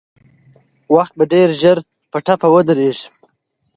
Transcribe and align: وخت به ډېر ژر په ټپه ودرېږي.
وخت 0.95 1.13
به 1.17 1.25
ډېر 1.33 1.49
ژر 1.61 1.77
په 2.11 2.17
ټپه 2.25 2.47
ودرېږي. 2.53 3.07